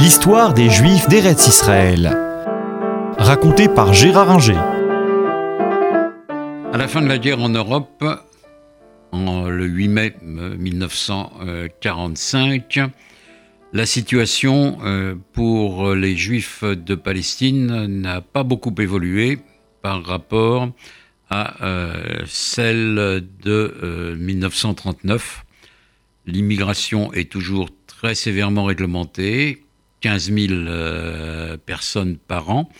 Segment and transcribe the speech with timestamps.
[0.00, 2.16] L'histoire des Juifs d'Eretz Israël.
[3.18, 4.56] Racontée par Gérard Inger.
[6.72, 8.02] À la fin de la guerre en Europe,
[9.12, 12.88] en, le 8 mai 1945, euh,
[13.74, 19.38] la situation euh, pour les Juifs de Palestine n'a pas beaucoup évolué
[19.82, 20.70] par rapport
[21.28, 25.44] à euh, celle de 1939.
[26.24, 29.62] L'immigration est toujours très sévèrement réglementée,
[30.00, 32.70] 15 000 euh, personnes par an,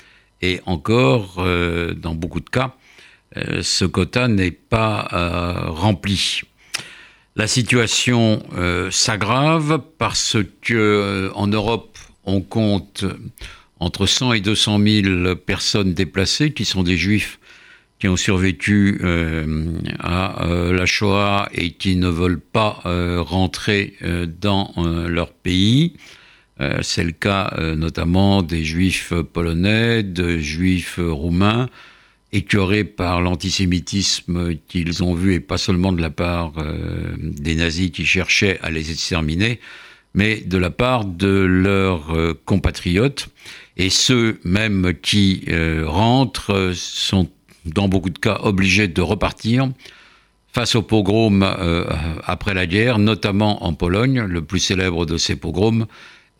[0.42, 2.76] et encore, euh, dans beaucoup de cas,
[3.36, 5.08] euh, ce quota n'est pas
[5.68, 6.42] rempli.
[7.36, 8.42] La situation
[8.90, 13.04] s'aggrave parce que en Europe, on compte
[13.78, 17.38] entre 100 et 200 000 personnes déplacées qui sont des juifs
[18.00, 19.00] qui ont survécu
[20.00, 23.94] à la Shoah et qui ne veulent pas rentrer
[24.40, 24.74] dans
[25.08, 25.94] leur pays.
[26.60, 31.68] Euh, c'est le cas euh, notamment des juifs polonais, de juifs roumains,
[32.32, 37.90] écœurés par l'antisémitisme qu'ils ont vu, et pas seulement de la part euh, des nazis
[37.90, 39.58] qui cherchaient à les exterminer,
[40.12, 42.12] mais de la part de leurs
[42.44, 43.28] compatriotes.
[43.76, 45.46] Et ceux même qui
[45.84, 47.30] rentrent sont
[47.64, 49.70] dans beaucoup de cas obligés de repartir
[50.52, 51.44] face aux pogroms
[52.24, 55.86] après la guerre, notamment en Pologne, le plus célèbre de ces pogroms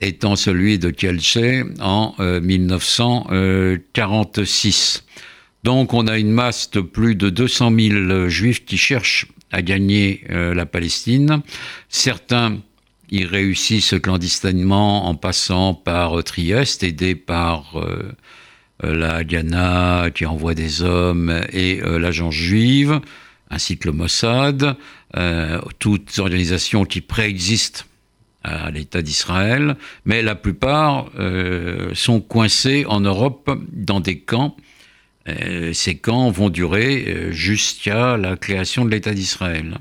[0.00, 1.38] étant celui de Kielce
[1.80, 5.04] en 1946.
[5.04, 5.10] Euh,
[5.64, 10.24] Donc on a une masse de plus de 200 000 juifs qui cherchent à gagner
[10.30, 11.42] euh, la Palestine.
[11.88, 12.58] Certains
[13.10, 18.12] y réussissent clandestinement en passant par Trieste, aidés par euh,
[18.82, 22.98] la Haganah qui envoie des hommes et l'agence juive,
[23.50, 24.74] ainsi que le Mossad,
[25.78, 27.84] toutes organisations qui préexistent
[28.42, 34.56] à l'État d'Israël, mais la plupart euh, sont coincés en Europe dans des camps.
[35.28, 39.76] Euh, ces camps vont durer euh, jusqu'à la création de l'État d'Israël.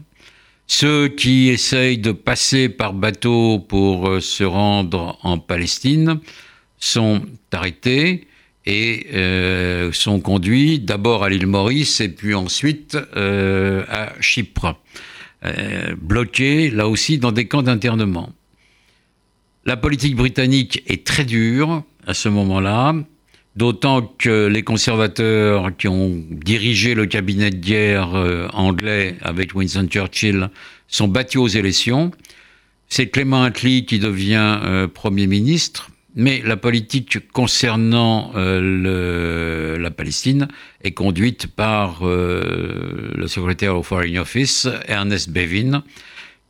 [0.68, 6.20] Ceux qui essayent de passer par bateau pour se rendre en Palestine
[6.78, 8.28] sont arrêtés
[8.68, 9.08] et
[9.94, 14.80] sont conduits d'abord à l'île Maurice et puis ensuite à Chypre,
[16.00, 18.32] bloqués là aussi dans des camps d'internement.
[19.70, 22.96] La politique britannique est très dure à ce moment-là,
[23.56, 29.86] d'autant que les conservateurs qui ont dirigé le cabinet de guerre euh, anglais avec Winston
[29.88, 30.50] Churchill
[30.88, 32.10] sont battus aux élections.
[32.88, 40.48] C'est Clement Attlee qui devient euh, Premier ministre, mais la politique concernant euh, la Palestine
[40.84, 45.84] est conduite par le secrétaire au Foreign Office, Ernest Bevin,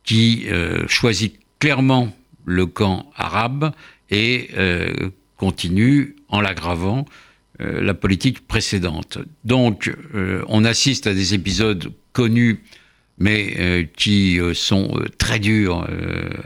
[0.04, 0.46] qui
[0.88, 2.14] choisit clairement
[2.44, 3.72] le camp arabe
[4.10, 7.04] et euh, continue, en l'aggravant,
[7.60, 9.18] euh, la politique précédente.
[9.44, 12.60] Donc, euh, on assiste à des épisodes connus,
[13.18, 15.86] mais qui sont très durs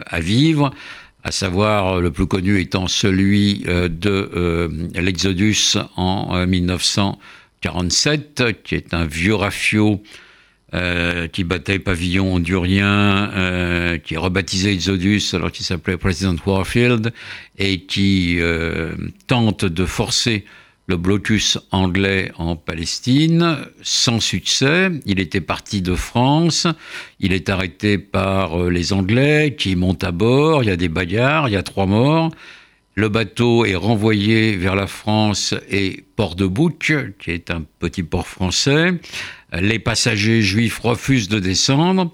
[0.06, 0.74] à vivre,
[1.22, 4.68] à savoir le plus connu étant celui de
[4.98, 10.02] l'Exodus en 1947, qui est un vieux rafio
[10.74, 17.12] euh, qui battait pavillon hondurien, euh, qui rebaptisé Exodus alors qu'il s'appelait President Warfield,
[17.58, 18.92] et qui euh,
[19.28, 20.44] tente de forcer
[20.88, 24.90] le blocus anglais en Palestine sans succès.
[25.06, 26.66] Il était parti de France,
[27.20, 31.48] il est arrêté par les Anglais qui montent à bord, il y a des bagarres,
[31.48, 32.32] il y a trois morts.
[32.96, 38.04] Le bateau est renvoyé vers la France et Port de Bouc, qui est un petit
[38.04, 38.92] port français.
[39.60, 42.10] Les passagers juifs refusent de descendre.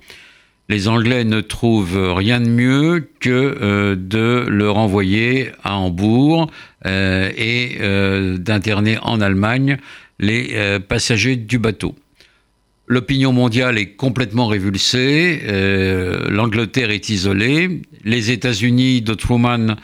[0.70, 3.28] Les Anglais ne trouvent rien de mieux que
[3.60, 6.48] euh, de le renvoyer à Hambourg
[6.86, 9.78] euh, et euh, d'interner en Allemagne
[10.20, 11.96] les passagers du bateau.
[12.86, 15.40] L'opinion mondiale est complètement révulsée,
[16.28, 19.76] l'Angleterre est isolée, les États-Unis de Truman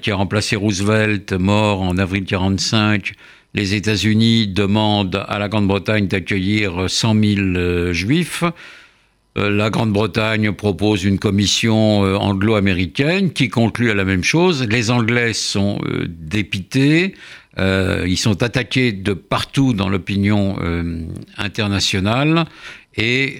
[0.00, 3.12] qui a remplacé Roosevelt, mort en avril 1945.
[3.54, 8.44] Les États-Unis demandent à la Grande-Bretagne d'accueillir 100 000 euh, juifs.
[9.36, 14.66] Euh, la Grande-Bretagne propose une commission anglo-américaine qui conclut à la même chose.
[14.68, 17.14] Les Anglais sont dépités,
[17.58, 20.56] ils sont attaqués de partout dans l'opinion
[21.36, 22.46] internationale
[22.96, 23.38] et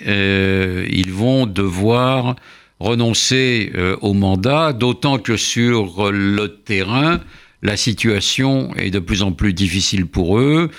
[0.90, 2.36] ils vont devoir
[2.82, 7.20] renoncer euh, au mandat, d'autant que sur le terrain,
[7.62, 10.70] la situation est de plus en plus difficile pour eux.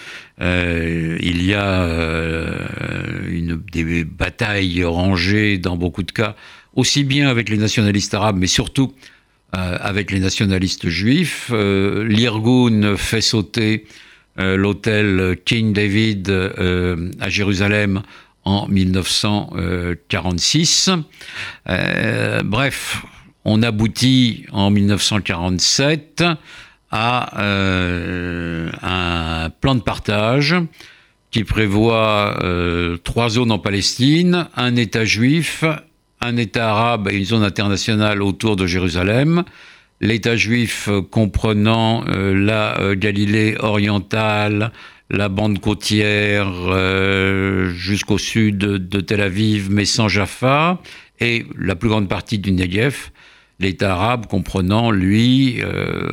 [0.42, 2.68] Euh, il y a euh,
[3.72, 6.36] des batailles rangées dans beaucoup de cas,
[6.76, 8.94] aussi bien avec les nationalistes arabes, mais surtout
[9.56, 11.52] avec les nationalistes juifs.
[11.52, 13.86] L'Irgun fait sauter
[14.36, 16.28] l'hôtel King David
[17.20, 18.02] à Jérusalem
[18.46, 20.90] en 1946.
[22.44, 23.04] bref,
[23.46, 26.24] on aboutit en 1947
[26.96, 27.42] à
[28.84, 30.56] un plan de partage
[31.32, 35.64] qui prévoit euh, trois zones en Palestine, un État juif,
[36.22, 39.44] un État arabe et une zone internationale autour de Jérusalem.
[40.02, 44.72] L'État juif comprenant euh, la euh, Galilée orientale,
[45.10, 46.48] la bande côtière
[47.74, 50.80] jusqu'au sud de Tel Aviv, mais sans Jaffa,
[51.20, 53.10] et la plus grande partie du Negev,
[53.60, 56.08] l'État arabe comprenant, lui, euh,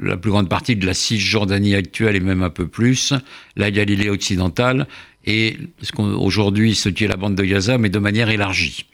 [0.00, 3.12] la plus grande partie de la Cisjordanie actuelle et même un peu plus,
[3.56, 4.86] la Galilée occidentale
[5.26, 5.56] et
[5.98, 8.86] aujourd'hui ce qui est la bande de Gaza, mais de manière élargie.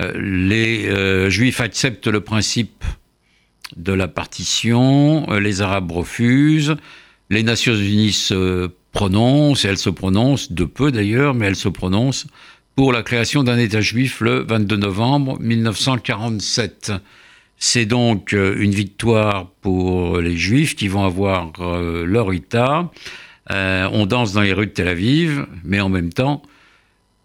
[0.00, 2.84] Euh, les euh, Juifs acceptent le principe
[3.76, 6.76] de la partition, les Arabes refusent,
[7.30, 11.68] les Nations Unies se prononcent, et elles se prononcent, de peu d'ailleurs, mais elles se
[11.68, 12.28] prononcent
[12.76, 16.92] pour la création d'un État juif le 22 novembre 1947.
[17.56, 22.90] C'est donc euh, une victoire pour les Juifs qui vont avoir euh, leur État.
[23.50, 26.42] Euh, on danse dans les rues de Tel Aviv, mais en même temps,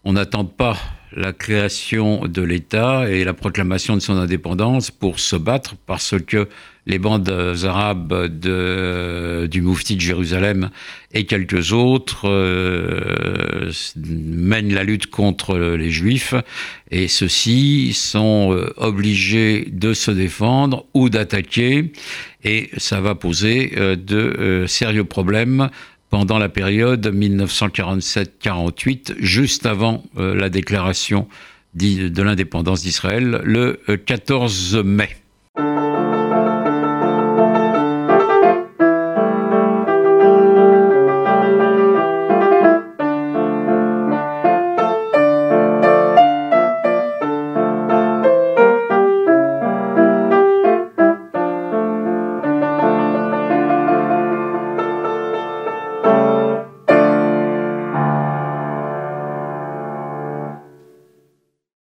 [0.04, 0.78] on n'attend pas
[1.14, 6.48] la création de l'État et la proclamation de son indépendance pour se battre parce que
[6.86, 7.30] les bandes
[7.64, 8.26] arabes
[9.46, 10.70] du Moufti de Jérusalem
[11.14, 16.34] et quelques autres euh, mènent la lutte contre les Juifs
[16.90, 21.92] et ceux-ci sont euh, obligés de se défendre ou d'attaquer
[22.44, 25.68] et ça va poser euh, de sérieux problèmes
[26.10, 31.26] pendant la période 1947-48, juste avant la déclaration
[31.72, 35.08] de l'indépendance d'Israël, le 14 mai.